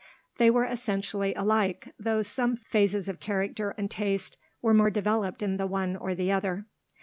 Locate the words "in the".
5.43-5.67